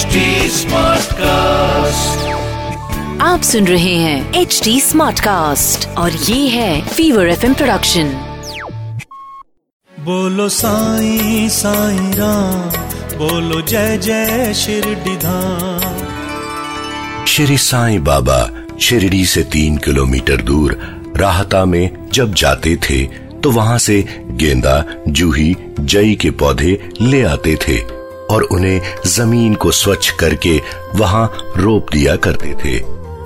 HD 0.00 0.20
Smartcast. 0.48 2.20
आप 3.20 3.42
सुन 3.42 3.66
रहे 3.66 3.94
हैं 3.94 4.34
एच 4.34 4.60
डी 4.64 4.80
स्मार्ट 4.80 5.20
कास्ट 5.20 5.88
और 5.88 6.12
ये 6.12 6.48
है 6.48 6.88
फीवर 6.88 7.28
एफ़ 7.28 7.46
प्रोडक्शन 7.46 8.04
बोलो 9.92 10.48
साई 10.48 11.48
साई 11.48 11.96
राम 11.96 12.70
बोलो 13.18 13.60
जय 13.60 13.98
जय 13.98 14.54
शिरडी 14.54 15.16
धाम। 15.16 16.06
श्री 17.26 17.58
साईं 17.58 18.04
बाबा 18.04 18.50
शिरडी 18.80 19.26
से 19.26 19.42
तीन 19.42 19.76
किलोमीटर 19.76 20.36
दूर 20.42 20.78
राहता 21.16 21.64
में 21.64 22.08
जब 22.12 22.34
जाते 22.34 22.76
थे 22.76 23.04
तो 23.40 23.50
वहाँ 23.50 23.78
से 23.78 24.26
गेंदा 24.30 24.84
जूही 25.08 25.56
जई 25.80 26.14
के 26.14 26.30
पौधे 26.30 26.88
ले 27.00 27.22
आते 27.22 27.56
थे। 27.56 27.99
और 28.30 28.42
उन्हें 28.42 28.80
ज़मीन 29.06 29.54
को 29.54 29.70
स्वच्छ 29.70 30.10
करके 30.10 30.60
वहाँ 30.94 31.52
रोप 31.56 31.86
दिया 31.92 32.16
करते 32.16 32.54
थे। 32.64 32.76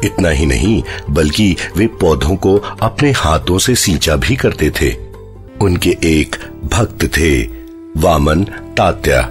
इतना 0.07 0.29
ही 0.29 0.47
नहीं, 0.47 0.83
बल्कि 1.11 1.57
वे 1.77 1.87
पौधों 1.87 2.37
को 2.37 2.57
अपने 2.57 3.11
हाथों 3.11 3.59
से 3.59 3.75
सींचा 3.75 4.17
भी 4.17 4.37
करते 4.37 4.71
थे। 4.71 4.91
उनके 5.61 5.97
एक 6.05 6.37
भक्त 6.65 7.05
थे, 7.05 7.43
वामन 7.97 8.45
तात्या। 8.77 9.23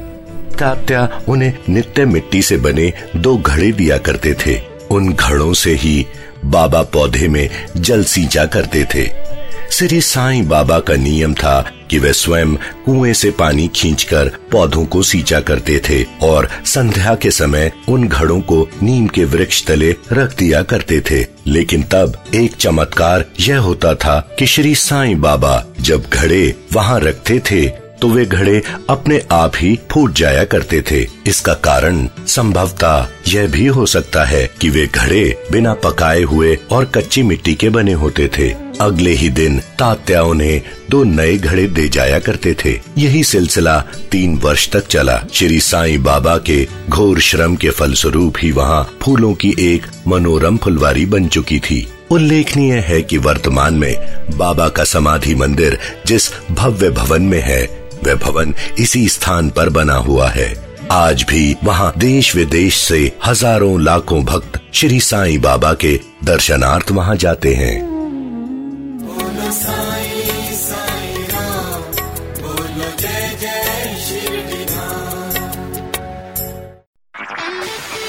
तात्या 0.60 1.22
उन्हें 1.30 1.54
नित्य 1.70 2.06
मिट्टी 2.06 2.42
से 2.42 2.58
बने 2.58 2.94
दो 3.16 3.38
घड़े 3.38 3.72
दिया 3.72 3.98
करते 3.98 4.34
थे। 4.46 4.60
उन 4.92 5.14
घड़ों 5.14 5.54
से 5.54 5.74
ही 5.74 6.06
बाबा 6.46 6.82
पौधे 6.84 7.28
में 7.28 7.50
जल 7.78 8.04
सींचा 8.04 8.46
करते 8.46 8.86
थे। 8.96 9.33
श्री 9.74 10.02
साईं 10.02 10.48
बाबा 10.48 10.80
का 10.80 10.96
नियम 10.96 11.34
था 11.34 11.60
कि 11.90 12.00
वे 12.00 12.12
स्वयं 12.14 12.56
कुएँ 12.86 13.14
से 13.14 13.32
पानी 13.32 13.68
खींचकर 13.76 14.30
पौधों 14.52 14.86
को 14.86 15.02
सींचा 15.04 15.40
करते 15.40 15.80
थे 15.90 16.04
और 16.22 16.50
संध्या 16.66 17.16
के 17.16 17.32
समय 17.32 17.72
उन 17.90 18.08
घड़ों 18.08 18.40
को 18.42 18.68
नीम 18.84 19.08
के 19.08 19.24
वृक्ष 19.26 19.64
तले 19.66 19.96
रख 20.12 20.38
दिया 20.38 20.62
करते 20.62 21.02
थे। 21.02 21.26
लेकिन 21.48 21.84
तब 21.84 22.24
एक 22.36 22.56
चमत्कार 22.56 23.26
यह 23.40 23.60
होता 23.60 23.94
था 23.96 24.20
कि 24.40 24.48
श्री 24.48 24.76
साईं 24.76 25.22
बाबा 25.22 25.64
जब 25.82 26.10
घड़े 26.14 26.56
वहाँ 26.74 27.00
रखते 27.00 27.40
थे 27.40 27.68
तो 28.02 28.08
वे 28.10 28.26
घड़े 28.26 28.62
अपने 28.90 29.22
आप 29.32 29.52
ही 29.56 29.80
फूट 29.92 30.14
जाया 30.14 30.44
करते 30.44 30.82
थे। 30.92 31.06
इसका 31.28 31.54
कारण 31.54 32.08
संभवतः 32.28 33.08
यह 33.28 33.48
भी 33.48 33.66
हो 33.68 33.86
सकता 33.86 34.24
है 34.26 34.50
कि 34.62 34.70
वे 34.70 34.86
घड़े 34.88 35.24
बिना 35.52 35.74
पकाए 35.74 36.22
हुए 36.22 36.58
और 36.72 36.86
कच्ची 36.86 37.24
मिट्टी 37.24 37.54
के 37.54 37.70
बने 37.70 37.94
होते 37.94 38.28
थे। 38.38 38.52
अगले 38.84 39.12
ही 39.12 39.30
दिन 39.30 39.60
तात्या 39.80 40.22
उन्हें 40.24 40.62
दो 40.90 41.04
नए 41.04 41.38
घड़े 41.38 41.68
दे 41.68 41.88
जाया 41.90 42.20
करते 42.20 42.56
थे। 42.66 42.72
यही 42.98 43.24
सिलसिला 43.24 43.80
तीन 44.12 44.36
वर्ष 44.38 44.70
तक 44.72 44.88
चला। 44.88 45.20
श्री 45.34 45.60
साईं 45.60 46.04
बाबा 46.04 46.38
के 46.50 46.66
घोर 46.90 47.20
श्रम 47.20 47.56
के 47.56 47.70
फलस्वरूप 47.70 48.38
ही 48.42 48.52
वहाँ 48.52 48.84
फूलों 49.04 49.34
की 49.34 49.54
एक 49.60 49.86
मनोरम 50.08 50.58
फुलवारी 50.58 51.06
बन 51.06 51.28
चुकी 51.28 51.60
थी। 51.60 51.88
उल्लेखनीय 52.12 52.74
है 52.80 53.02
कि 53.02 53.18
वर्तमान 53.18 53.74
में 53.74 53.96
बाबा 54.38 54.68
का 54.70 54.84
समाधि 54.84 55.36
मंदिर 55.36 55.78
जिस 56.06 56.30
भव्य 56.52 56.90
भवन 56.90 57.22
में 57.22 57.42
है, 57.42 57.64
वह 58.04 58.16
भवन 58.16 58.54
इसी 58.80 59.08
स्थान 59.08 59.50
पर 59.50 59.70
बना 59.70 59.96
हुआ 60.00 60.30
है। 60.30 60.54
आज 60.92 61.24
भी 61.24 61.56
वहाँ 61.64 61.94
देश 61.98 62.36
विदेश 62.36 62.78
से 62.78 63.00
हज़ारों 63.26 63.82
लाखों 63.82 64.24
भक्त 64.26 64.60
श्री 64.74 65.00
साईं 65.00 65.42
बाबा 65.42 65.74
के 65.74 66.00
दर्शनार्थ 66.24 66.92
वहाँ 66.92 67.16
जाते 67.16 67.54
हैं। 67.54 67.93